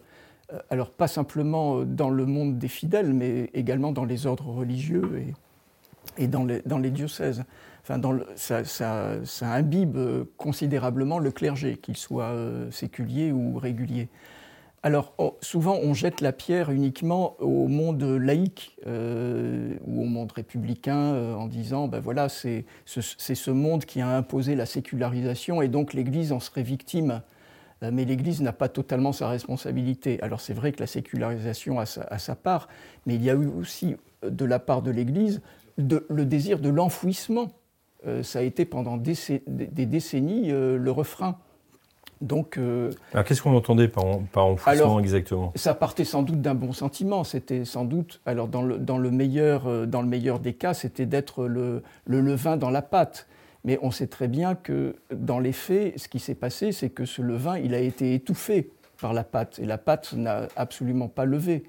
[0.68, 5.22] alors pas simplement dans le monde des fidèles, mais également dans les ordres religieux
[6.18, 7.44] et, et dans les, dans les diocèses.
[7.82, 9.96] Enfin, dans le, ça, ça, ça, imbibe
[10.36, 14.10] considérablement le clergé, qu'il soit euh, séculier ou régulier.
[14.86, 19.74] Alors, oh, souvent, on jette la pierre uniquement au monde laïque euh,
[20.26, 24.66] monde républicain euh, en disant, ben voilà, c'est ce, ce, monde qui a imposé la
[24.66, 27.22] sécularisation et donc l'Église en serait victime.
[27.80, 30.20] mais l'Église n'a pas totalement sa responsabilité.
[30.22, 32.68] Alors, c'est vrai que la sécularisation a sa, part,
[33.04, 35.40] mais il y a eu aussi, de la part de l'Église,
[35.76, 37.50] le désir de l'enfouissement.
[38.06, 39.14] Euh, ça a été pendant des,
[39.46, 41.38] décennies euh, le refrain.
[42.20, 45.52] Donc, euh, alors qu'est-ce qu'on entendait par, enfouissement exactement?
[45.54, 47.24] Ça partait sans doute d'un bon sentiment.
[47.24, 51.06] C'était sans doute, alors dans le, dans le, meilleur, dans le meilleur des cas, c'était
[51.06, 53.26] d'être le, le, levain dans la pâte.
[53.64, 57.04] Mais on sait très bien que dans les faits, ce qui s'est passé, c'est que
[57.04, 59.58] ce levain, il a été étouffé par la pâte.
[59.58, 61.64] Et la pâte n'a absolument pas levé.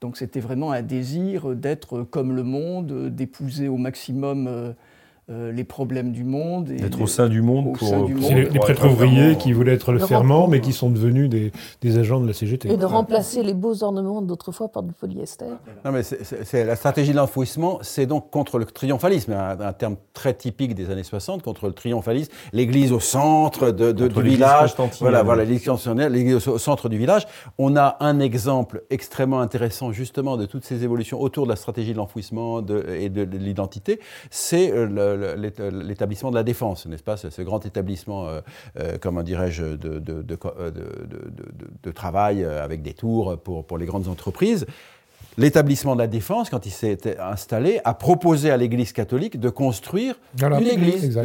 [0.00, 4.72] Donc c'était vraiment un désir d'être comme le monde, d'épouser au maximum euh,
[5.30, 6.64] euh, les problèmes du monde.
[6.64, 8.08] D'être au sein du monde pour.
[8.08, 12.20] les, prêtres ouvriers qui voulaient être le ferment, mais qui sont devenus des, des, agents
[12.20, 12.72] de la CGT.
[12.72, 15.44] Et de remplacer les beaux ornements d'autrefois par du polyester.
[15.84, 20.34] Non, mais c'est la stratégie de l'enfouissement, c'est donc contre le triomphalisme, un, terme très
[20.34, 22.32] typique des années 60, contre le triomphalisme.
[22.52, 24.74] L'église au centre de, de du village.
[24.98, 27.28] Voilà, voilà l'église au centre du village.
[27.58, 31.92] On a un exemple extrêmement intéressant, justement, de toutes ces évolutions autour de la stratégie
[31.92, 34.00] de l'enfouissement et de, de l'identité.
[34.30, 38.40] C'est euh, le l'établissement de la défense, n'est-ce pas, ce, grand établissement, euh,
[38.78, 44.08] euh, comment dirais-je, de, de, de, travail euh, avec des tours pour, pour les grandes
[44.08, 44.66] entreprises.
[45.38, 50.16] L'établissement de la défense, quand il s'est installé, a proposé à l'Église catholique de construire
[50.40, 51.18] une église,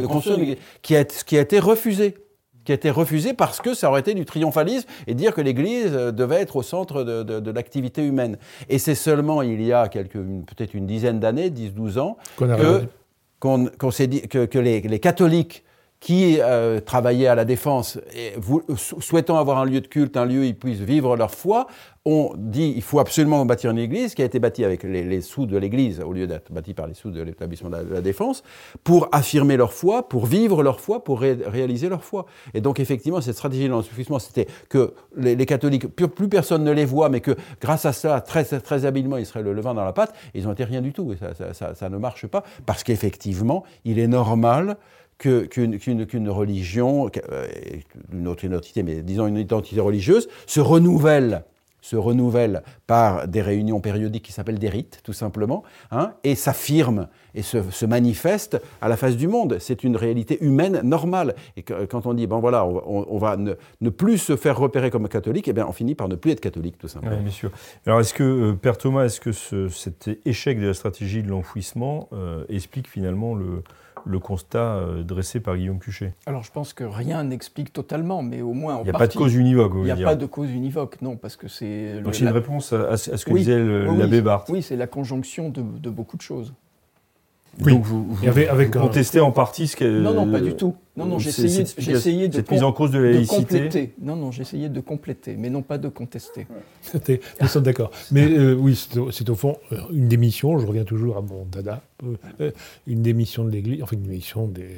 [0.80, 2.16] qui, a, qui a été refusée
[2.68, 5.90] qui a été refusé parce que ça aurait été du triomphalisme et dire que l'Église
[5.90, 8.36] devait être au centre de, de, l'activité humaine.
[8.68, 12.82] Et c'est seulement il y a peut-être une dizaine d'années, 10-12 ans, que
[13.40, 15.64] qu'on s'est dit que, les, catholiques
[16.00, 18.34] qui euh, travaillaient à la défense, et
[18.76, 21.66] souhaitant avoir un lieu de culte, un lieu où ils puissent vivre leur foi,
[22.04, 25.44] ont dit il faut absolument bâtir une église qui a été bâtie avec les, sous
[25.44, 28.42] de l'église au lieu d'être bâtie par les sous de l'établissement de, la défense
[28.82, 32.26] pour affirmer leur foi, pour vivre leur foi, pour réaliser leur foi.
[32.54, 33.74] Et donc effectivement cette stratégie de
[34.20, 38.44] c'était que les, catholiques plus, personne ne les voit mais que grâce à ça très
[38.44, 40.14] très habilement ils seraient le levain dans la pâte.
[40.34, 41.14] Ils ont été rien du tout
[41.52, 44.78] ça ne marche pas parce qu'effectivement il est normal
[45.18, 47.46] qu'une religion, euh,
[48.12, 51.44] une autre identité, mais disons une identité religieuse, se renouvelle
[51.80, 57.08] se renouvelle par des réunions périodiques qui s'appellent des rites, tout simplement, hein, et s'affirme
[57.34, 59.56] et se, manifeste à la face du monde.
[59.60, 61.34] C'est une réalité humaine normale.
[61.56, 65.48] Et quand on dit, bon voilà, on, va ne, plus se faire repérer comme catholique,
[65.48, 67.16] eh bien on finit par ne plus être catholique, tout simplement.
[67.16, 67.50] Oui, bien sûr.
[67.86, 72.08] Alors est-ce que, euh, Père Thomas, est-ce que cet échec de la stratégie de l'enfouissement
[72.12, 73.62] euh, explique finalement le,
[74.04, 78.42] le constat euh, dressé par Guillaume Cuchet Alors je pense que rien n'explique totalement, mais
[78.42, 79.72] au moins Il n'y a pas de cause univoque.
[79.76, 82.00] Il n'y a pas de cause univoque, non, parce que c'est.
[82.00, 84.48] Donc c'est une réponse à, ce que disait l'abbé Barthes.
[84.50, 86.52] Oui, c'est la conjonction de, de beaucoup de choses.
[87.60, 87.72] Oui.
[87.72, 90.00] Donc vous, avec, contestez en partie ce qu'elle.
[90.00, 90.76] Non, non, pas du tout.
[90.96, 92.34] Non, non, j'essayais de.
[92.34, 93.36] Cette mise en cause de la laïcité.
[93.36, 93.94] Compléter.
[94.00, 96.46] Non, non, j'essayais de compléter, mais non pas de contester.
[97.40, 97.90] Nous sommes d'accord.
[98.10, 98.78] Mais euh, oui,
[99.10, 101.82] c'est au fond euh, une démission, je reviens toujours à mon dada,
[102.40, 102.50] euh,
[102.86, 104.76] une démission de l'Église, enfin une démission des,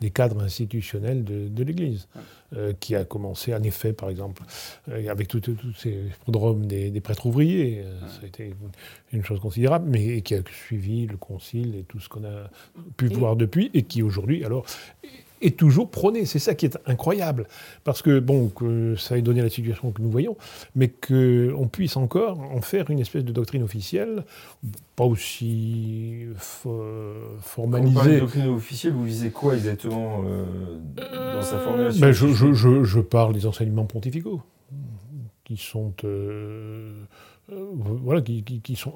[0.00, 2.08] des cadres institutionnels de, de l'Église,
[2.80, 4.42] qui a commencé en effet, par exemple,
[5.08, 5.42] avec tous
[5.76, 7.84] ces prodromes des, des, prêtres ouvriers.
[8.08, 8.54] ça a été
[9.12, 12.50] une chose considérable, mais qui a suivi le concile et tout ce qu'on a
[12.96, 14.64] pu voir depuis, et qui aujourd'hui, alors,
[15.40, 16.24] est toujours prôné.
[16.24, 17.46] C'est ça qui est incroyable.
[17.84, 20.36] Parce que, bon, que ça ait donné la situation que nous voyons,
[20.74, 24.24] mais qu'on puisse encore en faire une espèce de doctrine officielle,
[24.96, 26.26] pas aussi
[27.40, 27.94] formalisée.
[27.94, 30.44] Quand vous de doctrine officielle, vous visez quoi exactement euh,
[30.96, 34.42] dans sa formulation ben, je, je, je, parle des enseignements pontificaux,
[35.44, 35.94] qui sont...
[36.04, 36.92] Euh,
[37.50, 38.92] voilà, qui, sont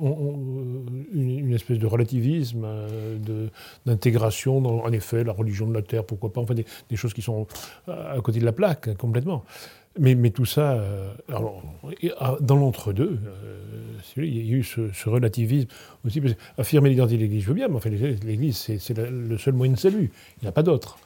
[1.13, 3.49] une, espèce de relativisme, euh,
[3.87, 7.23] d'intégration dans, en effet, la religion de la terre, pourquoi pas, enfin des, choses qui
[7.23, 7.47] sont
[7.87, 9.45] à côté de la plaque, hein, complètement.
[9.99, 11.13] Mais, tout ça, euh,
[12.19, 13.19] ah, dans l'entre-deux,
[14.17, 15.69] il y a eu ce, relativisme
[16.07, 16.23] aussi.
[16.57, 19.79] affirmer l'identité de l'Église, je veux bien, mais enfin, l'Église, c'est le seul moyen de
[19.79, 20.11] salut.
[20.41, 20.99] Il n'y a pas d'autre.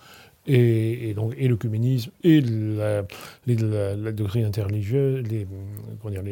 [0.48, 3.04] Et, donc, et l'œcuménisme, et la,
[3.46, 5.46] la, doctrine interreligieuse, les,
[6.10, 6.22] dire,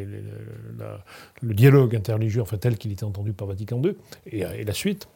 [1.41, 3.95] le dialogue interreligieux, enfin tel qu'il était entendu par Vatican II,
[4.31, 5.07] et, la suite,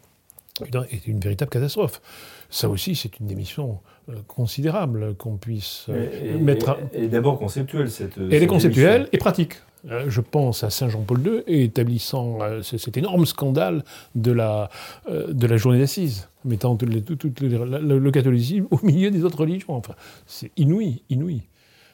[0.92, 2.02] est une véritable catastrophe.
[2.50, 6.78] Ça aussi, c'est une démission euh, considérable qu'on puisse euh, mettre.
[6.94, 8.18] Et, d'abord conceptuelle, cette.
[8.18, 9.54] Elle est conceptuelle et pratique.
[9.90, 13.84] Euh, je pense à Saint Jean-Paul II établissant cet énorme scandale
[14.16, 14.70] de la,
[15.10, 19.76] de la journée d'assises, mettant le, catholicisme au milieu des autres religions.
[19.76, 19.94] Enfin,
[20.26, 21.44] c'est inouï, inouï.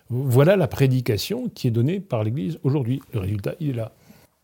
[0.10, 3.02] Voilà la prédication qui est donnée par l'Église aujourd'hui.
[3.14, 3.92] Le résultat, il est là.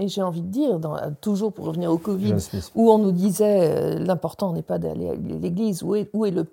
[0.01, 0.79] Et j'ai envie de dire,
[1.21, 2.35] toujours pour revenir au Covid,
[2.73, 6.47] où on nous disait l'important n'est pas d'aller à l'église, où est, où est le,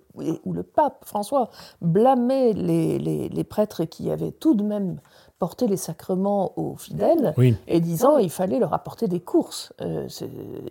[0.45, 1.49] où le pape François
[1.81, 4.99] blâmait les, les, les, prêtres qui avaient tout de même
[5.39, 7.35] porter les sacrements aux fidèles
[7.67, 9.73] et disant il fallait leur apporter des courses.
[9.81, 10.09] Euh,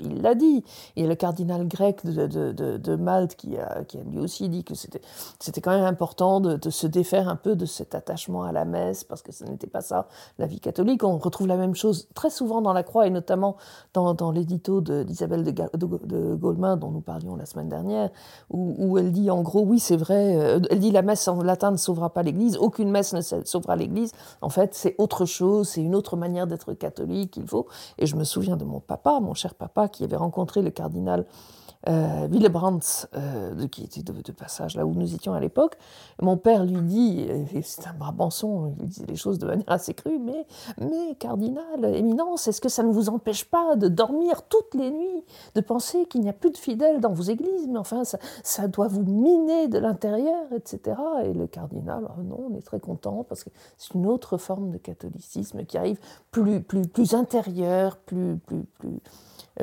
[0.02, 0.64] il l'a dit.
[0.96, 4.20] Il y a le cardinal grec de, de, de, Malte qui a, qui a, lui
[4.20, 8.44] aussi dit que c'était quand même important de, se défaire un peu de cet attachement
[8.44, 11.04] à la messe parce que ce n'était pas ça la vie catholique.
[11.04, 13.56] On retrouve la même chose très souvent dans la Croix et notamment
[13.94, 16.36] dans, dans l'édito d'Isabelle de, de,
[16.76, 18.10] dont nous parlions la semaine dernière
[18.50, 21.42] où, où elle dit en gros oui c'est vrai, euh, elle dit la messe en
[21.42, 24.12] latin ne sauvera pas l'Église, aucune messe ne sauvera l'Église.
[24.42, 27.68] En fait, c'est autre chose, c'est une autre manière d'être catholique qu'il faut.
[27.98, 31.26] Et je me souviens de mon papa, mon cher papa, qui avait rencontré le cardinal
[31.88, 35.78] euh, Willebrands, euh, qui était de, passage là où nous étions à l'époque.
[36.22, 37.28] Mon père lui dit,
[37.64, 40.46] c'est un brabançon, il disait les choses de manière assez crue, mais,
[40.80, 45.24] mais cardinal, éminence, est-ce que ça ne vous empêche pas de dormir toutes les nuits,
[45.56, 48.68] de penser qu'il n'y a plus de fidèles dans vos églises, mais enfin, ça, ça
[48.68, 50.98] doit vous miner de l'intérieur, etc.
[51.24, 54.72] Et le cardinal, ah non, on est très content parce que c'est une autre forme
[54.72, 56.00] de catholicisme qui arrive
[56.32, 59.00] plus, plus, plus intérieure, plus, plus, plus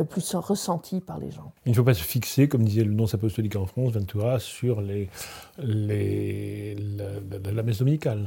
[0.03, 1.53] plus ressenti par les gens.
[1.67, 4.81] Il ne faut pas se fixer, comme disait le nonce apostolique en France, Ventura, sur
[4.81, 5.09] les,
[5.59, 6.77] les,
[7.55, 8.27] la, messe dominicale.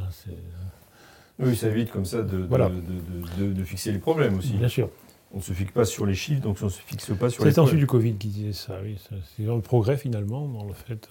[1.40, 4.54] Oui, ça évite comme ça de, de, de, fixer les problèmes aussi.
[4.54, 4.90] Bien sûr.
[5.34, 7.44] On ne se fixe pas sur les chiffres, donc on ne se fixe pas sur
[7.44, 8.98] les C'est ensuite du Covid qui disait ça, oui.
[9.36, 11.10] C'est dans le progrès, finalement, dans le fait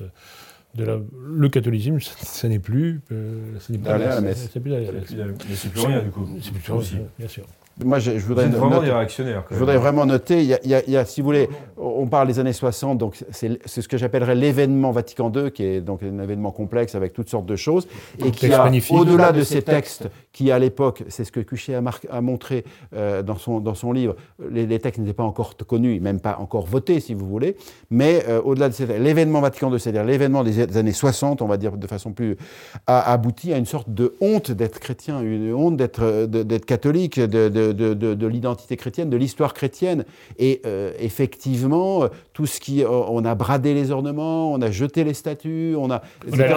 [0.74, 3.00] de la, le catholicisme, ça, n'est plus.
[3.12, 4.48] Euh, ça n'est plus à la messe.
[4.52, 6.28] C'est plus Mais c'est plus rien, du coup.
[6.40, 7.46] C'est plus rien, bien sûr.
[7.84, 8.46] Moi, je, voudrais.
[8.46, 9.44] vraiment des réactionnaires.
[9.50, 12.96] Je voudrais vraiment noter, il y, a, si vous voulez, on parle des années 60,
[12.96, 17.12] donc c'est ce que j'appellerais l'événement Vatican II, qui est donc un événement complexe avec
[17.12, 17.86] toutes sortes de choses,
[18.24, 21.82] et qui a, au-delà de ces textes, qui à l'époque, c'est ce que Cuchet a,
[22.10, 24.16] a montré euh, dans, son, dans son livre,
[24.50, 27.56] les, textes n'étaient pas encore connus, même pas encore votés, si vous voulez,
[27.90, 31.76] mais euh, au-delà de l'événement Vatican II, c'est-à-dire l'événement des, années 60, on va dire
[31.76, 32.38] de façon plus,
[32.86, 37.65] a abouti à une sorte de honte d'être chrétien, une honte d'être catholique, de, de,
[37.72, 40.04] de l'identité chrétienne, de l'histoire chrétienne.
[40.38, 42.84] Et euh, effectivement, tout ce qui.
[42.86, 46.02] On a bradé les ornements, on a jeté les statues, on a.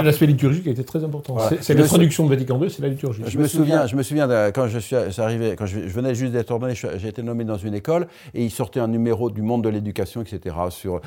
[0.03, 1.37] L'aspect liturgique a été très important.
[1.61, 3.23] C'est la traduction de Vatican II, c'est la liturgie.
[3.25, 6.51] Je me souviens, je me souviens quand je suis arrivé, quand je, venais juste d'être
[6.51, 9.69] ordonné, j'ai été nommé dans une école et il sortait un numéro du monde de
[9.69, 11.01] l'éducation, etc., sur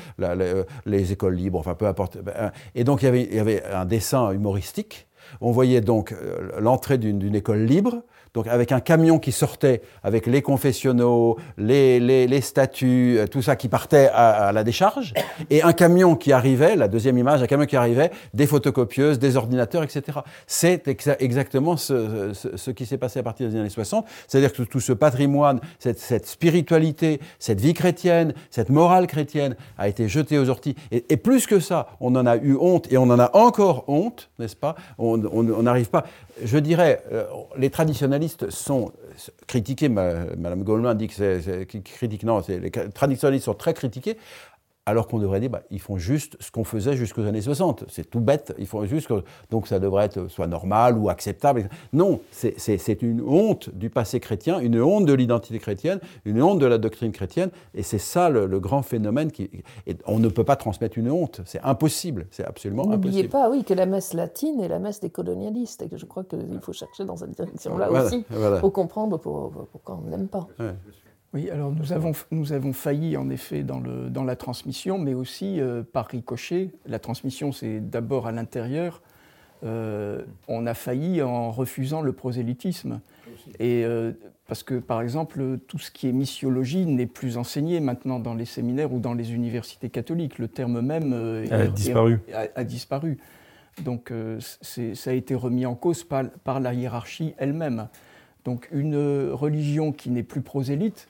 [0.85, 2.17] les écoles libres, enfin peu importe.
[2.17, 5.07] Ben, et donc il y avait, il y avait un dessin humoristique.
[5.41, 10.25] On voyait donc euh, l'entrée d'une école libre donc avec un camion qui sortait avec
[10.25, 15.13] les confessionnaux, les, statues, euh, tout ça qui partait à, la décharge,
[15.51, 19.37] et un camion qui arrivait, la deuxième image, un camion qui arrivait, des photocopieuses, des
[19.37, 20.19] ordinateurs, etc.
[20.47, 20.87] C'est
[21.19, 25.59] exactement ce, qui s'est passé à partir des années 60, c'est-à-dire que tout ce patrimoine,
[25.77, 30.75] cette, spiritualité, cette vie chrétienne, cette morale chrétienne a été jetée aux orties.
[30.91, 34.31] Et plus que ça, on en a eu honte, et on en a encore honte,
[34.39, 34.75] n'est-ce pas?
[34.97, 36.05] On n'arrive pas
[36.41, 37.25] je dirais, euh,
[37.57, 38.91] les traditionalistes sont
[39.47, 44.17] critiqués, Madame Goldman dit que c'est critique, non, les traditionalistes sont très critiqués,
[44.85, 47.85] alors qu'on devrait dire, bah, ils font juste ce qu'on faisait jusqu'aux années 60.
[47.87, 49.09] C'est tout bête, ils font juste
[49.49, 51.69] donc ça devrait être soit normal ou acceptable.
[51.93, 56.65] Non, c'est une honte du passé chrétien, une honte de l'identité chrétienne, une honte de
[56.65, 59.31] la doctrine chrétienne, et c'est ça le, grand phénomène.
[59.31, 59.49] Qui,
[60.05, 63.05] on ne peut pas transmettre une honte, c'est impossible, c'est absolument impossible.
[63.05, 66.05] N'oubliez pas, oui, que la messe latine est la messe des colonialistes, et que je
[66.05, 68.25] crois qu'il faut chercher dans cette direction-là aussi,
[68.59, 70.47] pour comprendre pourquoi on n'aime pas.
[71.33, 75.15] Oui, alors nous avons, nous avons failli en effet dans, le, dans la transmission, mais
[75.15, 76.69] aussi euh, par ricochet.
[76.85, 79.01] La transmission, c'est d'abord à l'intérieur.
[79.63, 82.99] Euh, on a failli en refusant le prosélytisme.
[83.59, 84.11] Et euh,
[84.47, 88.45] parce que, par exemple, tout ce qui est missiologie n'est plus enseigné maintenant dans les
[88.45, 90.37] séminaires ou dans les universités catholiques.
[90.37, 92.19] Le terme même a, disparu.
[92.55, 93.17] a, disparu.
[93.83, 97.87] Donc, ça a été remis en cause par, par la hiérarchie elle-même.
[98.45, 101.07] Donc, une religion qui n'est plus prosélyte,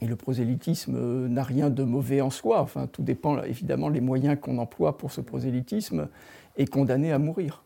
[0.00, 2.60] et le prosélytisme euh, n'a rien de mauvais en soi.
[2.60, 6.08] Enfin, tout dépend évidemment les moyens qu'on emploie pour ce prosélytisme
[6.56, 7.64] est condamné à mourir.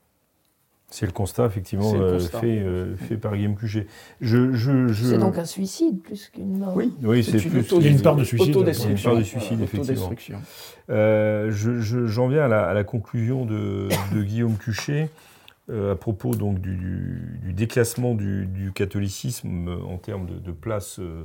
[0.91, 3.89] C'est le constat, effectivement, euh, Fait, euh, fait, par Guillaume Cuchet.
[4.21, 6.77] Je, je, C'est donc un suicide plus qu'une mort.
[6.77, 7.69] Oui, oui c'est plus.
[7.73, 8.49] Une part de suicide.
[8.49, 8.55] Une
[9.03, 10.13] part de suicide, effectivement.
[10.89, 15.11] J'en viens à la, à la, conclusion de, de Guillaume Cuchet.
[15.69, 21.25] à propos donc du, du déclassement du, du, catholicisme en termes de, de place euh,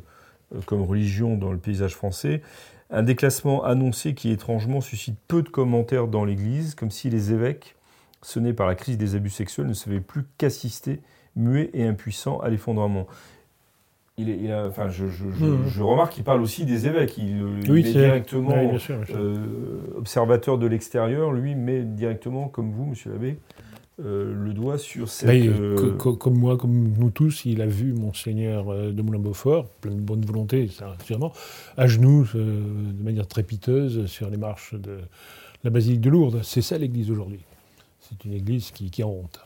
[0.65, 2.41] comme religion dans le paysage français.
[2.89, 7.75] Un déclassement annoncé qui étrangement suscite peu de commentaires dans l'Église, comme si les évêques,
[8.21, 11.01] sonnés par la crise des abus sexuels, ne savaient plus qu'assister,
[11.35, 13.07] muets et impuissants, à l'effondrement.
[14.17, 15.81] Il enfin, je, mmh.
[15.81, 17.17] remarque qu'il parle aussi des évêques.
[17.17, 18.53] Il, est, directement
[19.11, 23.37] euh, observateur de l'extérieur, lui, mais directement, comme vous, monsieur l'abbé,
[24.05, 25.29] euh, le doigt sur cette...
[25.29, 29.99] Euh, comme moi, comme nous tous, il a vu Monseigneur euh, de Moulin-Beaufort, plein de
[29.99, 30.69] bonne volonté,
[31.05, 31.33] sûrement,
[31.75, 34.99] à genoux, de manière trépiteuse, sur les marches de
[35.63, 36.41] la basilique de Lourdes.
[36.43, 37.39] C'est ça l'Église aujourd'hui.
[37.99, 39.41] C'est une Église qui, qui a honte.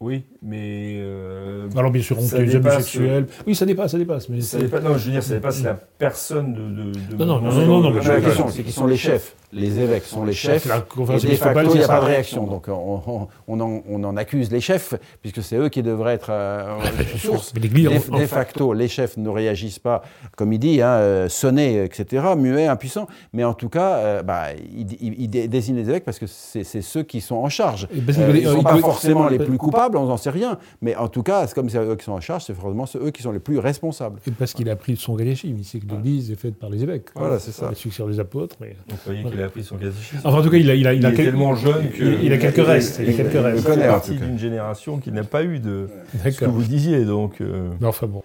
[0.00, 0.94] Oui, mais.
[1.00, 3.26] Euh, Alors, bien sûr, on les abus sexuels.
[3.46, 4.28] Oui, ça dépasse, ça dépasse.
[4.28, 6.60] Mais ça dépasse, non, je veux dire, ça dépasse la personne de.
[6.60, 9.34] de, de non, non, non, non, non, mais la question, c'est qu'ils sont les chefs.
[9.50, 10.66] Les évêques sont les chefs.
[10.66, 12.46] La et de facto, il n'y a pas de réaction.
[12.46, 16.14] Donc, on, on, on, en, on, en, accuse les chefs, puisque c'est eux qui devraient
[16.14, 16.78] être euh,
[17.16, 17.52] source.
[17.54, 20.02] Mais de, facto, les chefs ne réagissent pas,
[20.36, 23.08] comme il dit, hein, euh, sonnés, etc., muets, impuissants.
[23.32, 26.82] Mais en tout cas, euh, bah, il, il, il, désigne les évêques parce que c'est
[26.82, 27.88] ceux qui sont en charge.
[27.90, 30.58] Euh, ils ne sont pas forcément les plus coupables on n'en sait rien.
[30.82, 33.10] Mais en tout cas, c'est comme c'est eux qui sont en charge, c'est forcément eux
[33.10, 34.20] qui sont les plus responsables.
[34.26, 36.82] Et parce qu'il a pris son catéchisme, il sait que l'Église est faite par les
[36.82, 37.08] évêques.
[37.14, 37.70] Voilà, c'est ça.
[37.70, 38.56] Les successeurs des apôtres.
[38.60, 38.76] Mais...
[39.04, 40.20] Voyez qu'il a appris son catéchisme.
[40.24, 42.32] Enfin, en tout cas, il a, il a, il a est tellement jeune qu'il il
[42.32, 43.00] a quelques restes.
[43.00, 43.66] Il, a quelques restes.
[43.66, 45.88] Il fait partie d'une génération qui n'a pas eu de
[46.22, 47.04] ce que vous disiez.
[47.04, 47.70] Donc, euh...
[47.82, 48.22] enfin bon.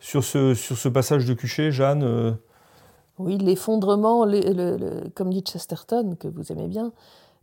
[0.00, 2.02] Sur ce, sur ce passage de Cuchet, Jeanne.
[2.02, 2.32] Euh...
[3.18, 6.92] Oui, l'effondrement, le, le, comme dit Chesterton, que vous aimez bien,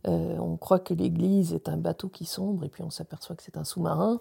[0.08, 3.42] euh, on croit que l'Église est un bateau qui sombre et puis on s'aperçoit que
[3.42, 4.20] c'est un sous-marin.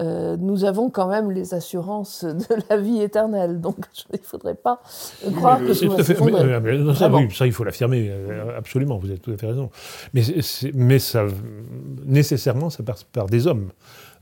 [0.00, 3.76] Euh, nous avons quand même les assurances de la vie éternelle, donc
[4.12, 4.80] il ne faudrait pas
[5.34, 6.20] croire que tout à fait.
[6.20, 8.98] Mais, ça, oui, ça, il faut l'affirmer, euh, absolument.
[8.98, 9.70] Vous avez tout à fait raison.
[10.14, 10.22] Mais,
[10.72, 11.26] mais ça,
[12.06, 13.70] nécessairement, ça passe par des hommes,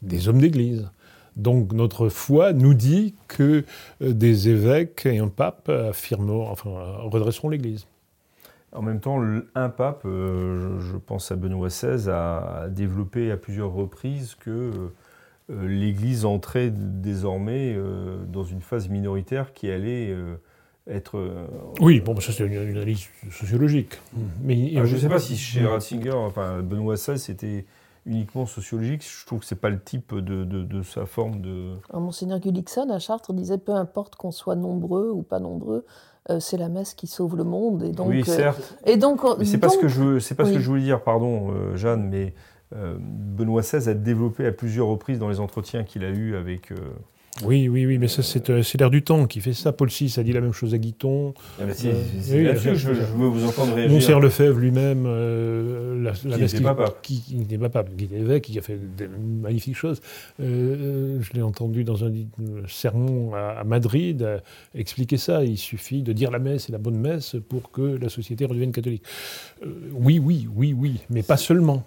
[0.02, 0.88] des hommes d'Église,
[1.36, 3.64] Donc notre foi nous dit que
[4.00, 6.70] des évêques et un pape affirmeront, enfin,
[7.04, 7.86] redresseront l'Église.
[8.76, 9.20] En même temps,
[9.54, 14.90] un pape, euh, je pense à Benoît XVI, a développé à plusieurs reprises que
[15.50, 17.76] euh, l'Église entrait désormais
[18.28, 20.14] dans une phase minoritaire qui allait
[20.86, 21.18] être.
[21.80, 23.98] oui, bon, ça c'est une, analyse sociologique.
[24.42, 27.64] Mais, je ne sais pas si chez Ratzinger, enfin Benoît XVI, c'était
[28.06, 29.04] uniquement sociologique.
[29.04, 31.74] Je trouve que c'est pas le type de, de, sa forme de.
[31.92, 35.84] Monseigneur Gullickson à Chartres disait peu importe qu'on soit nombreux ou pas nombreux,
[36.30, 37.82] euh, c'est la messe qui sauve le monde.
[37.84, 38.76] Et donc, oui, euh, certes.
[38.84, 41.02] et donc, mais c'est pas ce que je c'est pas ce que je voulais dire,
[41.02, 42.34] pardon, euh, Jeanne, mais
[42.72, 46.72] Benoît XVI a développé à plusieurs reprises dans les entretiens qu'il a eus avec
[47.44, 49.72] oui, oui, oui, mais ça, euh, c'est l'air du temps qui fait ça.
[49.72, 51.34] Paul VI a dit la même chose à Guiton.
[51.60, 53.92] Ah bah c'est euh, je, je, veux vous entendre réagir.
[53.92, 58.16] Monseigneur Lefebvre lui-même, euh, la, la qui n'était pas Qui, n'était pas pape, qui était
[58.16, 59.08] évêque, qui a fait de
[59.42, 60.00] magnifiques choses.
[60.38, 62.12] je l'ai entendu dans un
[62.68, 64.40] sermon à, Madrid
[64.74, 65.44] expliquer ça.
[65.44, 68.72] Il suffit de dire la messe et la bonne messe pour que la société redevienne
[68.72, 69.02] catholique.
[69.92, 71.84] oui, oui, oui, oui, mais pas seulement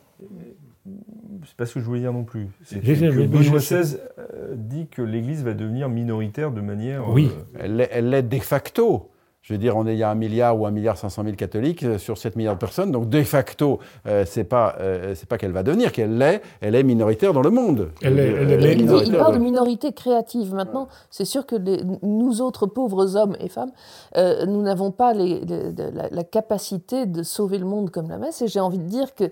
[1.46, 2.48] c'est pas ce que je voulais dire non plus.
[2.64, 7.10] C'est que Benoît XVI euh, dit que l'Église va devenir minoritaire de manière.
[7.10, 7.30] Oui.
[7.60, 9.10] Euh, elle l'est de facto.
[9.42, 11.36] Je veux dire, on est, il y a un milliard ou un milliard 500 000
[11.36, 12.92] catholiques euh, sur 7 milliards de personnes.
[12.92, 14.76] Donc, de facto, euh, c'est pas,
[15.16, 17.90] c'est pas qu'elle va devenir, qu'elle l'est, elle est minoritaire dans le monde.
[18.02, 20.54] Elle est, il, parle de minorité créative.
[20.54, 21.56] Maintenant, c'est sûr que
[22.04, 23.72] nous autres pauvres hommes et femmes,
[24.16, 28.42] nous n'avons pas les, la, la, capacité de sauver le monde comme la messe.
[28.42, 29.32] Et j'ai envie de dire que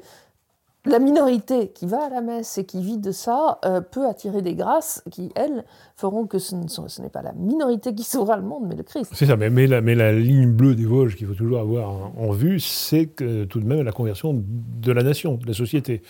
[0.87, 4.41] la minorité qui va à la messe et qui vit de ça euh, peut attirer
[4.41, 5.63] des grâces qui, elles,
[5.95, 6.55] feront que ce,
[7.01, 9.11] n'est pas la minorité qui sauvera le monde, mais le Christ.
[9.13, 12.31] C'est ça, mais, la, mais, la, ligne bleue des Vosges qu'il faut toujours avoir en,
[12.31, 16.01] vue, c'est que tout de même la conversion de la nation, de la société.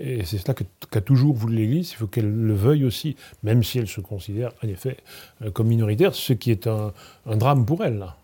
[0.00, 0.54] Et c'est cela
[0.90, 4.52] qu'a toujours voulu l'Église, il faut qu'elle le veuille aussi, même si elle se considère
[4.62, 4.96] en effet
[5.42, 6.92] euh, comme minoritaire, ce qui est un,
[7.26, 7.98] drame pour elle.
[7.98, 8.16] Là.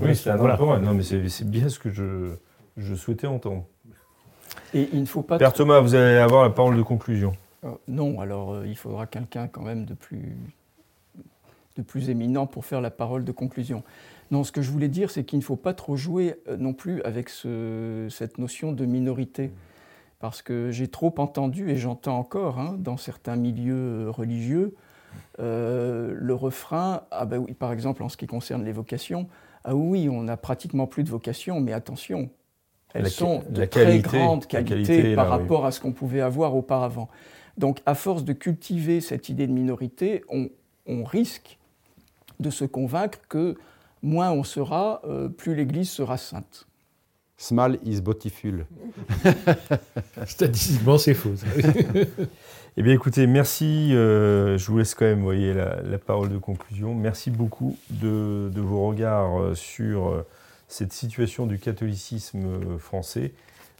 [0.00, 0.82] Oui, c'est un drame pour elle.
[0.82, 2.32] Non, mais c'est bien ce que je,
[2.76, 3.64] je souhaitais entendre.
[4.74, 5.38] Et il ne faut pas.
[5.38, 7.34] Père Thomas, vous allez avoir la parole de conclusion.
[7.64, 10.36] Euh, non, alors euh, il faudra quelqu'un quand même de plus,
[11.76, 13.82] de plus éminent pour faire la parole de conclusion.
[14.30, 16.72] Non, ce que je voulais dire, c'est qu'il ne faut pas trop jouer euh, non
[16.72, 19.50] plus avec ce, cette notion de minorité.
[20.20, 24.74] Parce que j'ai trop entendu, et j'entends encore hein, dans certains milieux religieux,
[25.38, 29.28] le refrain, ah ben oui, par exemple en ce qui concerne les vocations,
[29.62, 32.30] ah oui, on n'a pratiquement plus de vocations, mais attention,
[32.94, 37.08] elles sont de très grande qualité, par rapport à ce qu'on pouvait avoir auparavant.
[37.56, 40.48] Donc, à force de cultiver cette idée de minorité, on,
[41.04, 41.58] risque
[42.40, 43.56] de se convaincre que
[44.02, 46.66] moins on sera, euh, plus l'Église sera sainte.
[47.36, 48.64] Small is beautiful.
[50.26, 51.34] Statistiquement, c'est faux.
[52.76, 53.94] eh bien, écoutez, merci.
[53.94, 56.94] Euh, je vous laisse quand même, voyez, la, parole de conclusion.
[56.94, 60.24] Merci beaucoup de, de vos regards euh, sur
[60.68, 63.32] cette situation du catholicisme euh, français.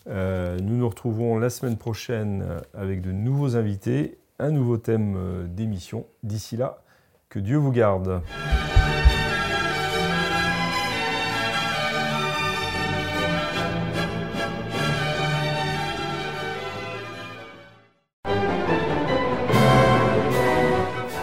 [0.08, 5.46] Euh, nous nous retrouvons la semaine prochaine avec de nouveaux invités, un nouveau thème euh,
[5.46, 6.06] d'émission.
[6.22, 6.82] D'ici là,
[7.28, 8.22] que Dieu vous garde.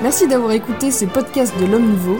[0.03, 2.20] Merci d'avoir écouté ce podcast de l'Homme Nouveau.